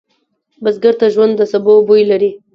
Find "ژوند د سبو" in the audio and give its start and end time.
1.13-1.73